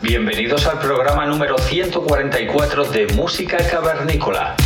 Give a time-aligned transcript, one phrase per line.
[0.00, 4.56] Bienvenidos al programa número 144 de Música Cavernícola.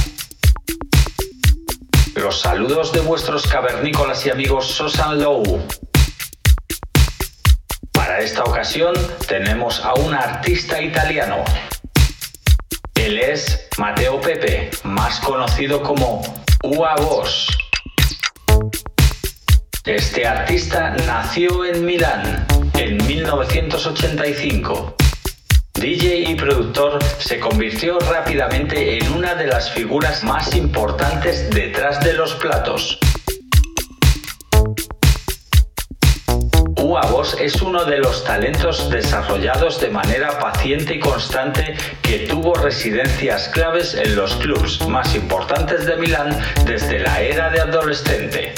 [2.15, 5.67] Los saludos de vuestros cavernícolas y amigos Sosan Low.
[7.93, 8.95] Para esta ocasión
[9.27, 11.45] tenemos a un artista italiano.
[12.95, 16.23] Él es Matteo Pepe, más conocido como
[16.63, 16.95] Ua.
[19.85, 22.47] Este artista nació en Milán
[22.79, 24.97] en 1985
[25.75, 32.13] DJ y productor, se convirtió rápidamente en una de las figuras más importantes detrás de
[32.13, 32.99] los platos.
[36.81, 43.49] Uavos es uno de los talentos desarrollados de manera paciente y constante que tuvo residencias
[43.49, 48.55] claves en los clubs más importantes de Milán desde la era de adolescente.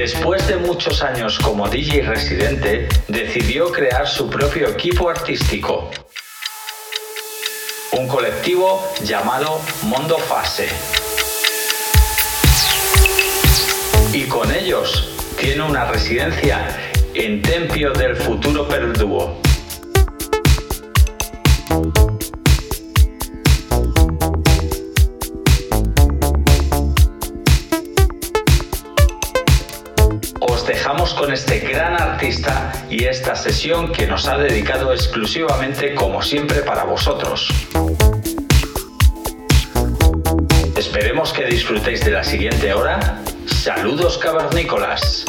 [0.00, 5.90] Después de muchos años como DJ residente, decidió crear su propio equipo artístico,
[7.92, 10.70] un colectivo llamado Mondo Fase.
[14.14, 16.66] Y con ellos tiene una residencia
[17.12, 19.38] en Tempio del Futuro Perduo.
[30.90, 36.62] Dejamos con este gran artista y esta sesión que nos ha dedicado exclusivamente como siempre
[36.62, 37.48] para vosotros.
[40.76, 43.20] Esperemos que disfrutéis de la siguiente hora.
[43.46, 45.26] Saludos cavernícolas.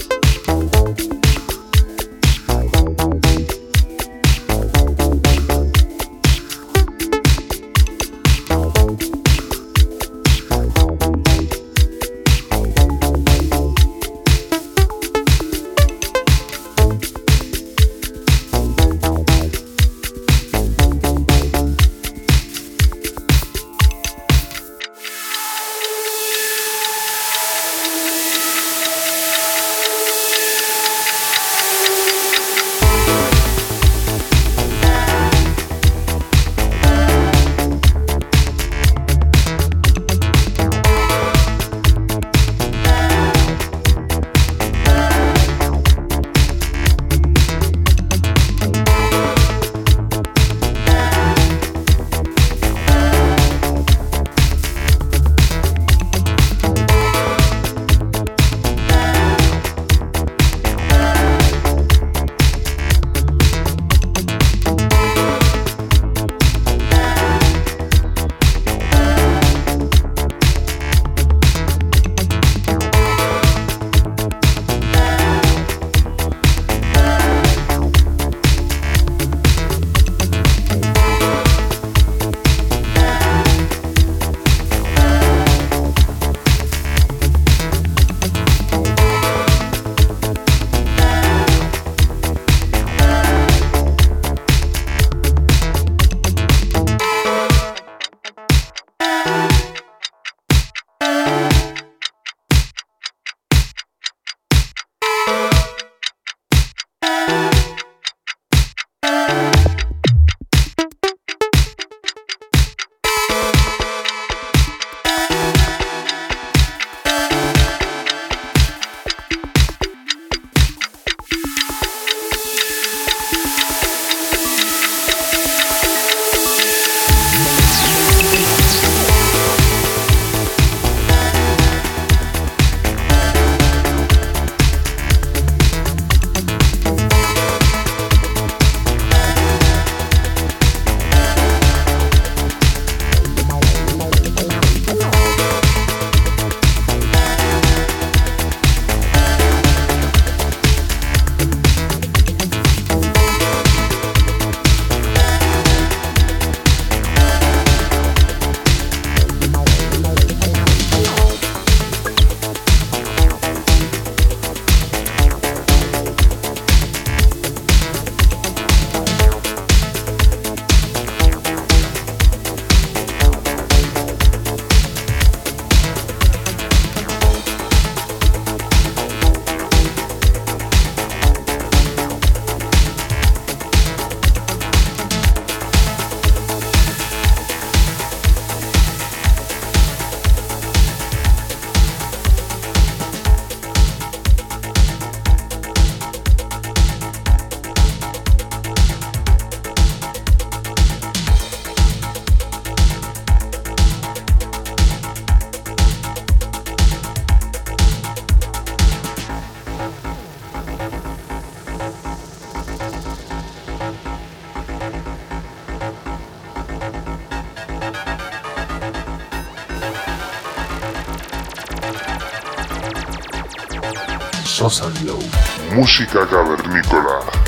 [226.01, 227.40] Música cavernícola.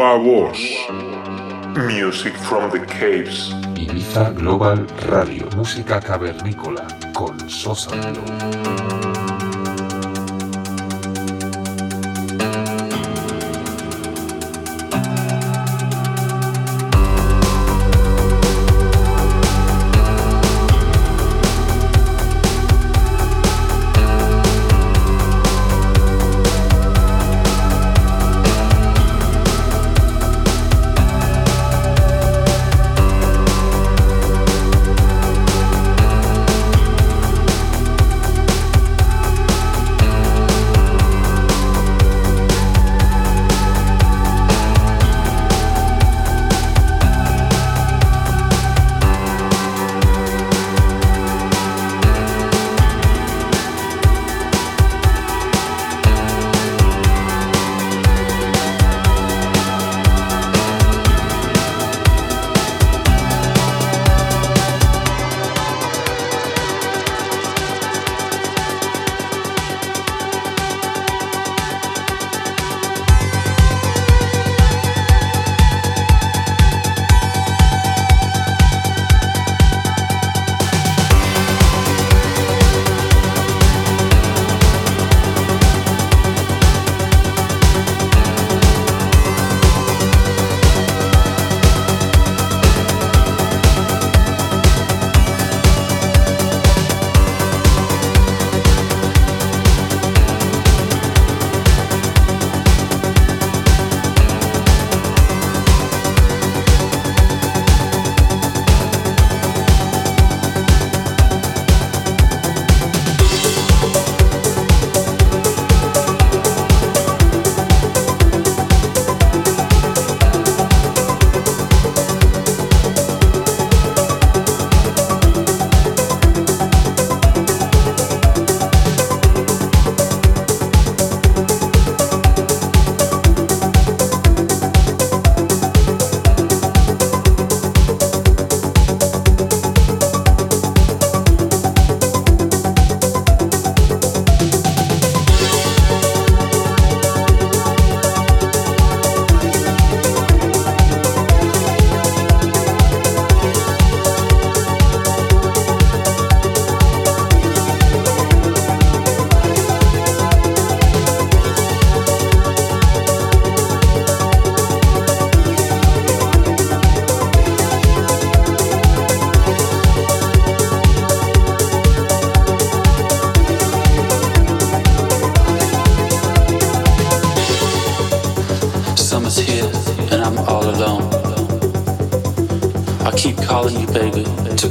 [0.00, 0.58] Voz.
[1.76, 3.52] Music from the Caves.
[3.76, 8.99] Ibiza Global Radio, música cavernícola con Sosa Glow.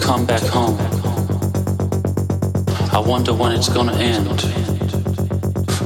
[0.09, 0.75] come back home.
[2.91, 4.39] I wonder when it's gonna end.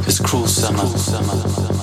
[0.05, 1.82] This cruel summer.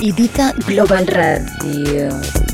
[0.00, 2.53] Ibiza Global Radio.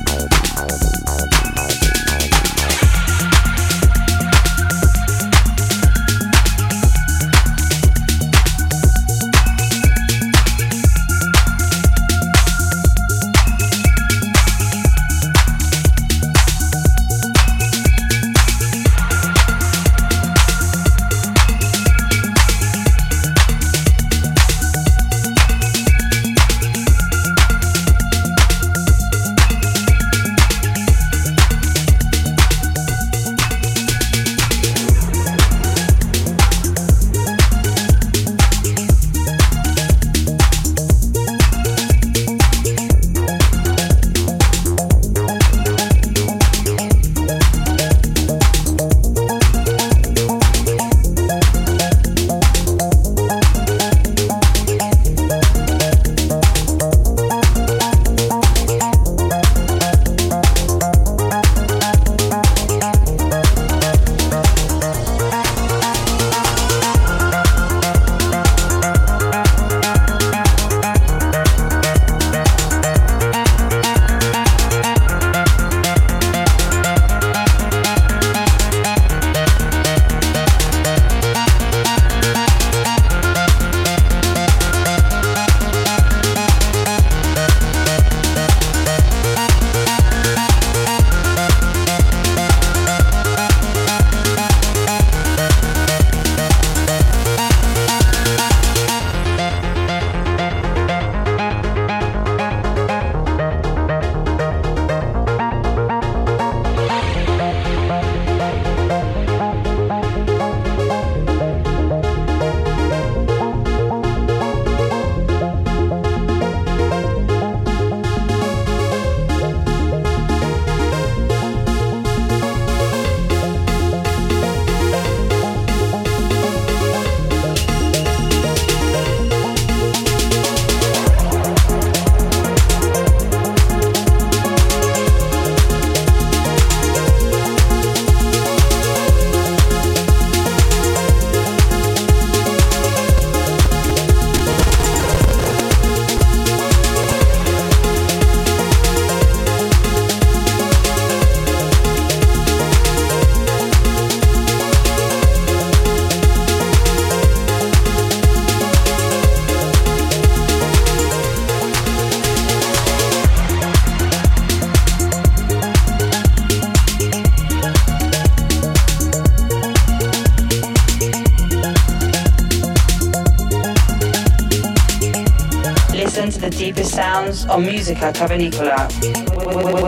[177.90, 178.87] Musica Cavernicola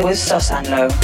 [0.03, 1.02] with Sosanlo.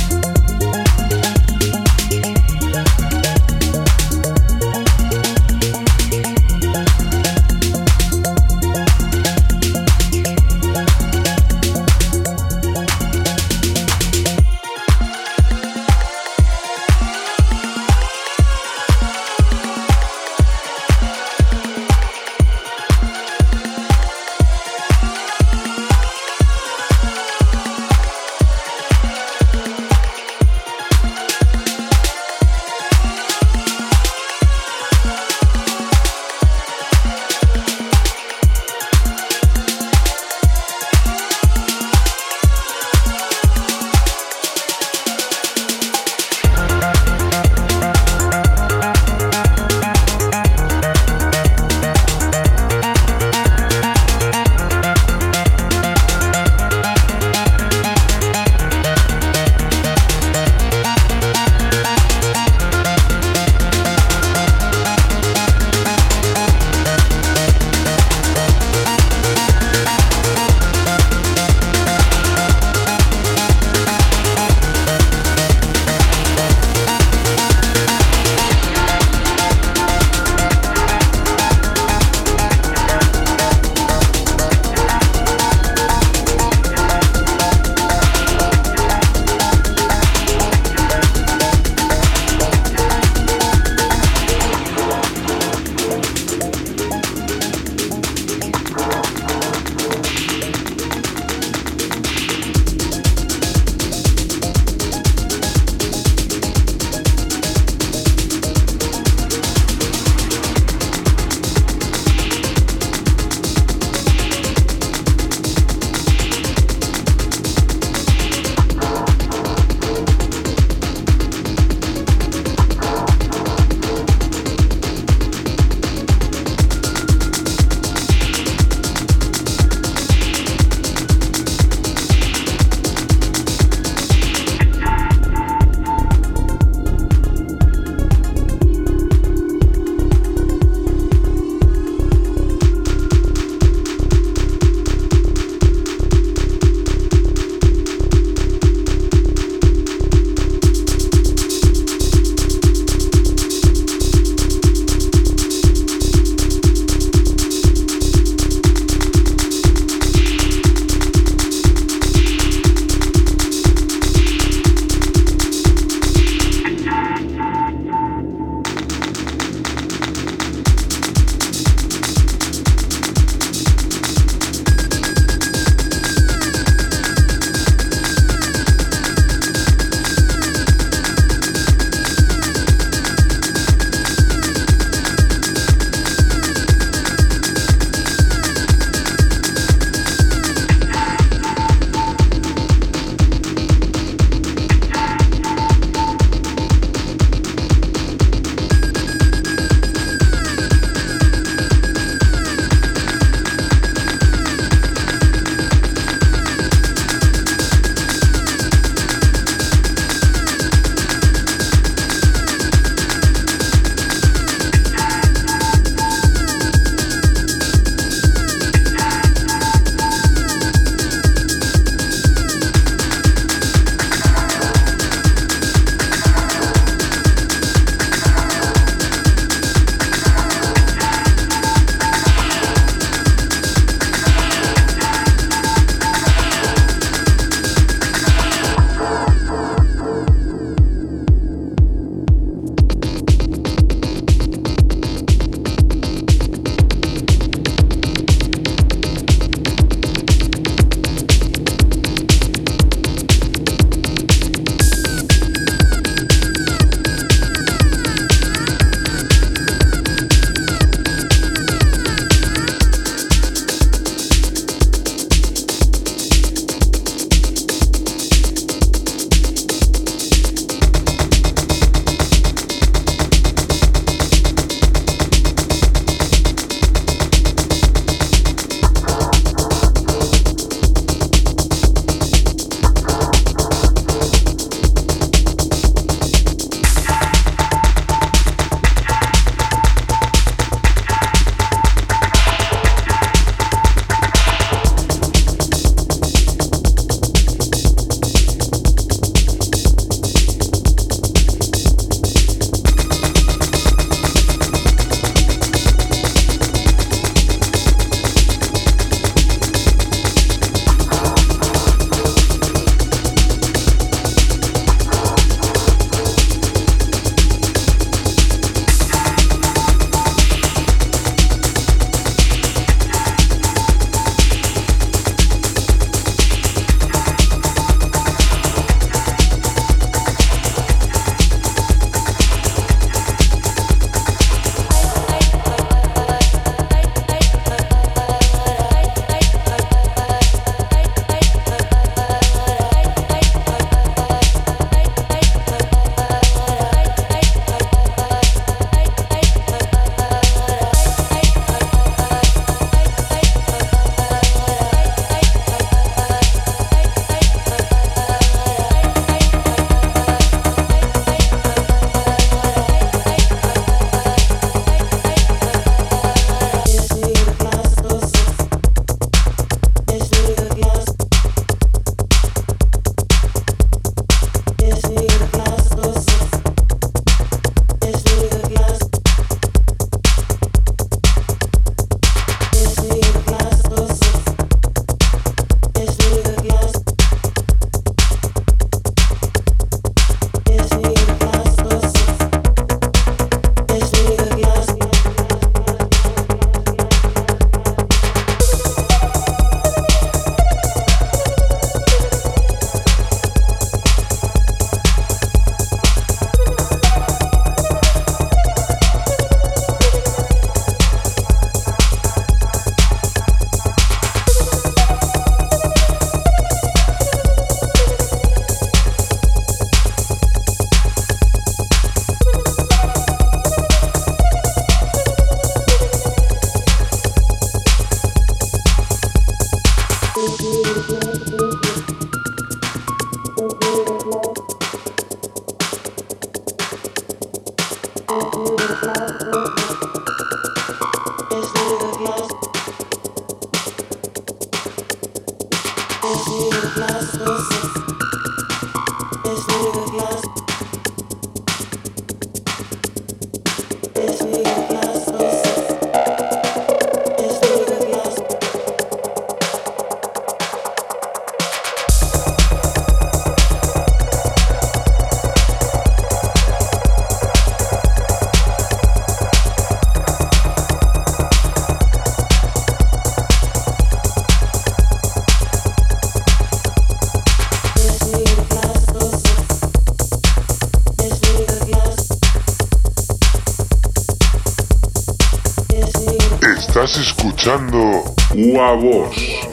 [487.69, 488.97] Escuchando UA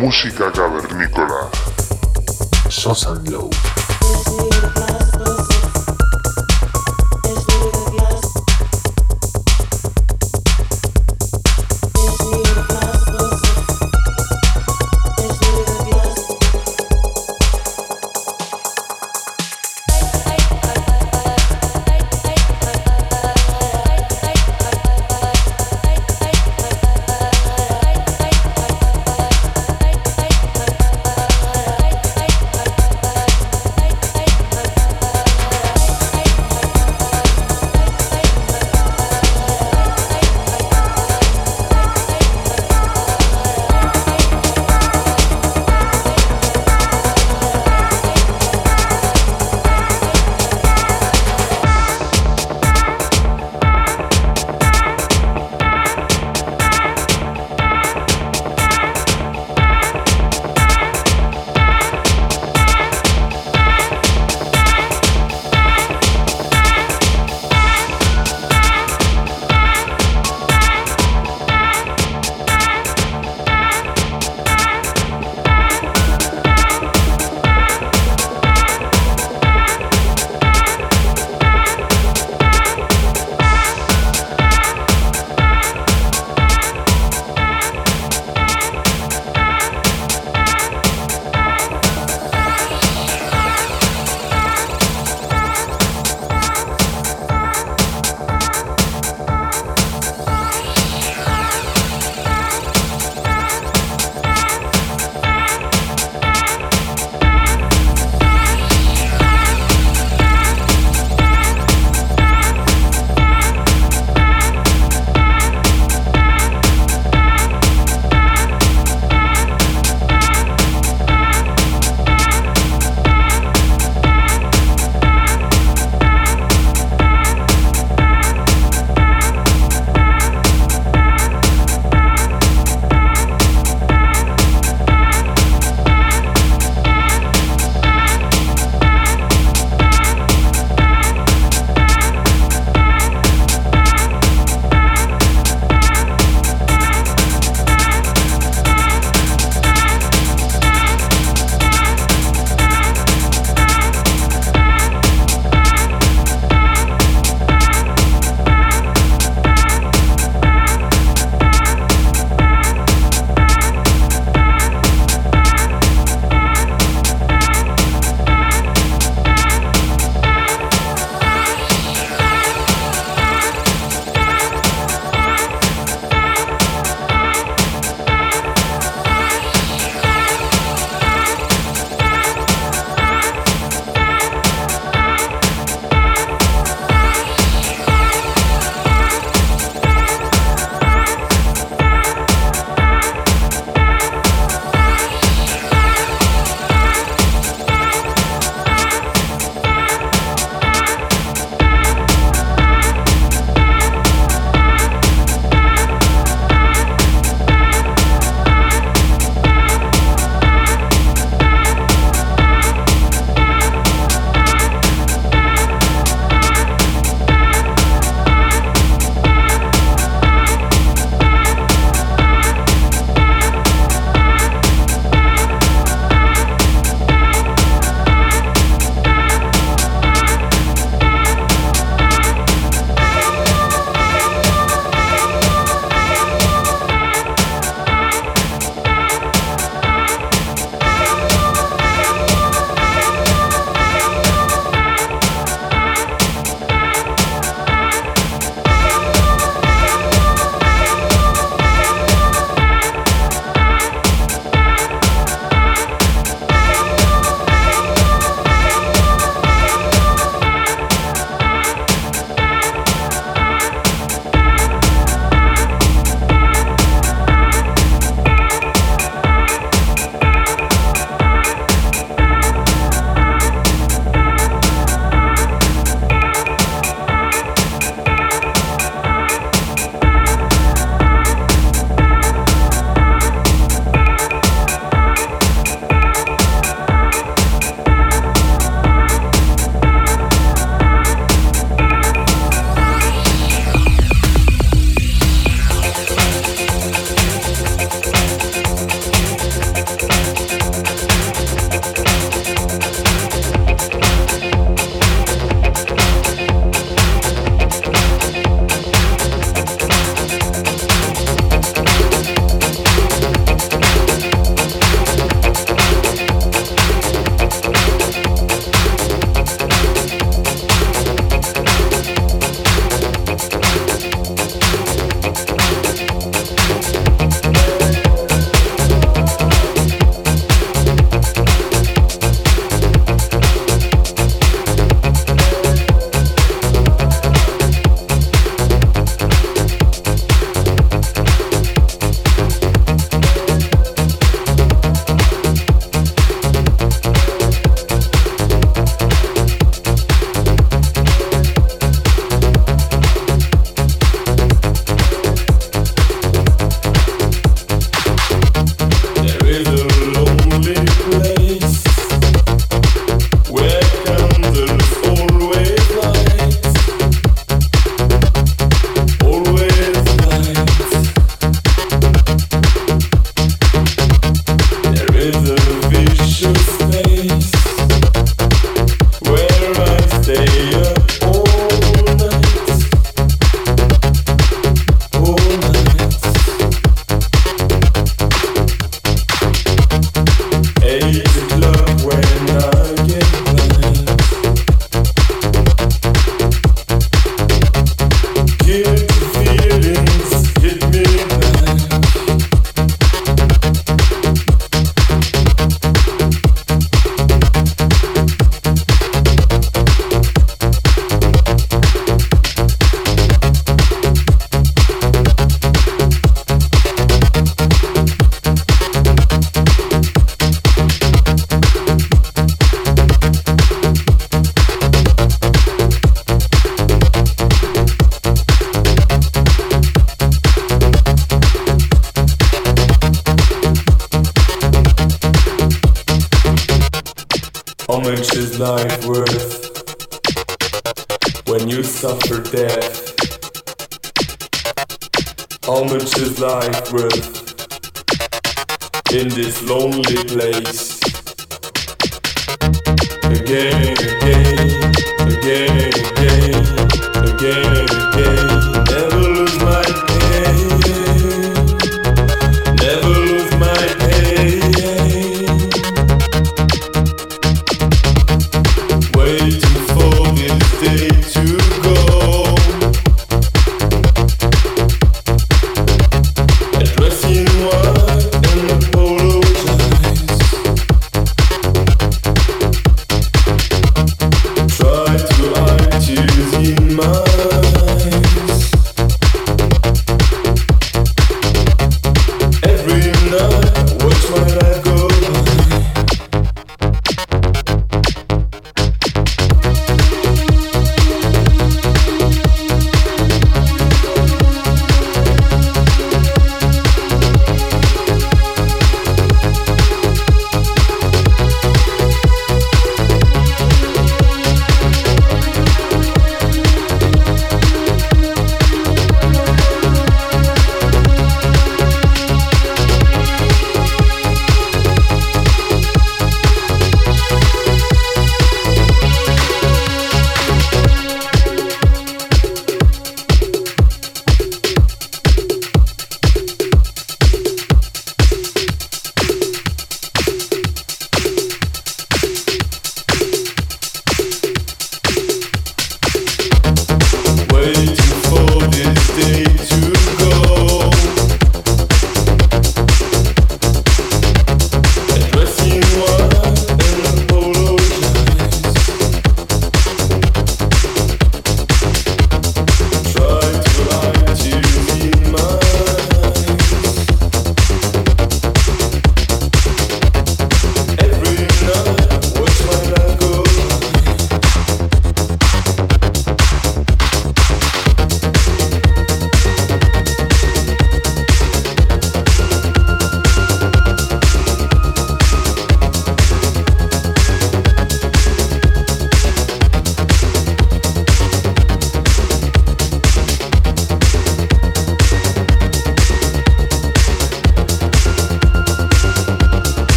[0.00, 1.48] música cavernícola.
[2.68, 3.48] Sosan Low.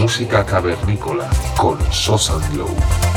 [0.00, 3.07] Música cavernícola con Sosan Glow.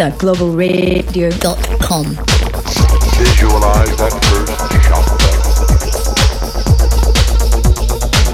[0.00, 2.06] ibizaglobalradio.com.
[3.20, 5.04] Visualize that first chakra.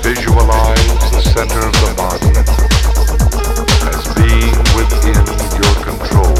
[0.00, 2.30] Visualize the center of the body
[3.90, 5.18] as being within
[5.58, 6.38] your control.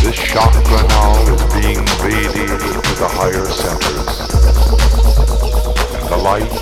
[0.00, 4.30] This chakra now is being radiated to the higher centers.
[5.98, 6.54] And the light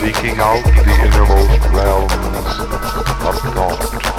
[0.00, 2.16] seeking out the innermost realms
[3.28, 4.17] of thought.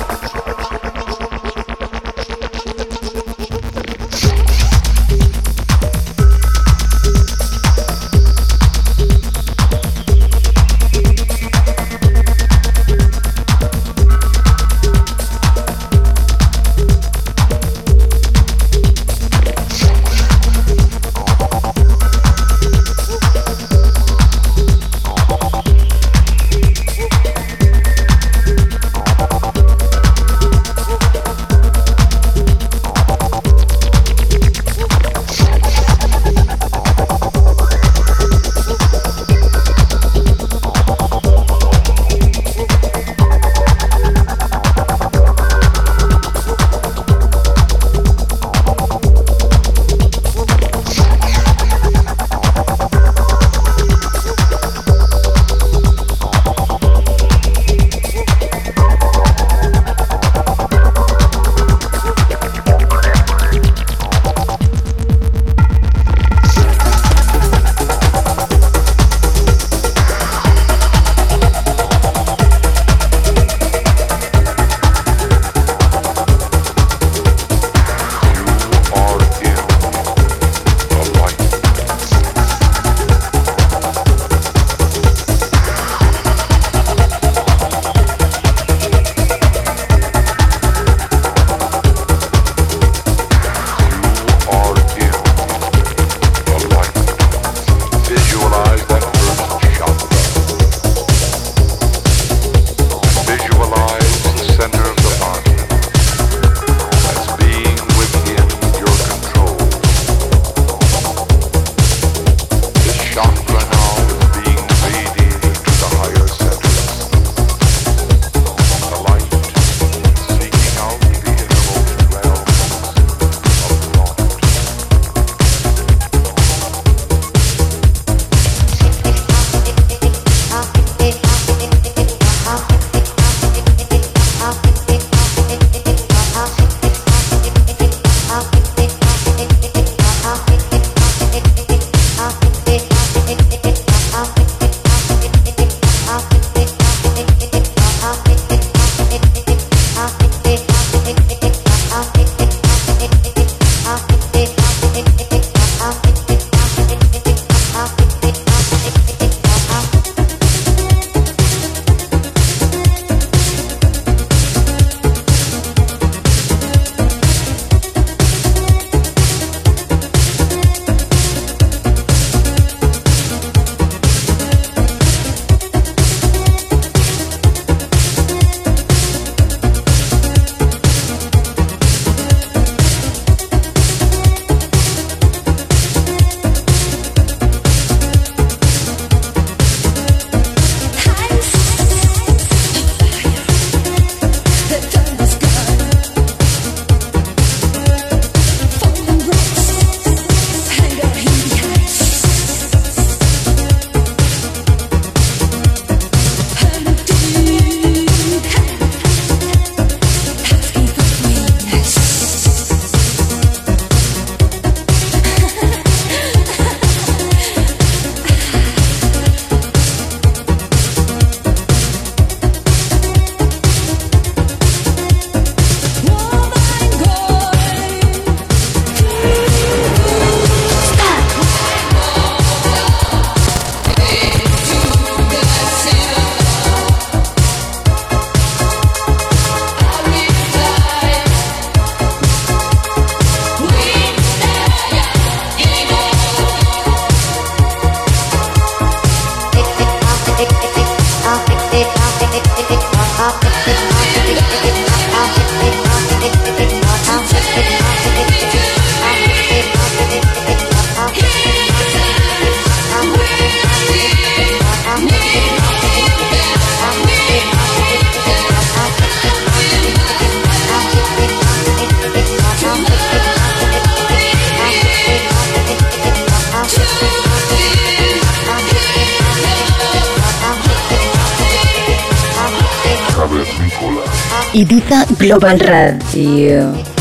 [285.40, 286.99] Urban Radio.